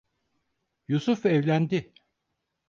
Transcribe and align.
Yusuf 0.87 1.25
evlendi. 1.25 1.93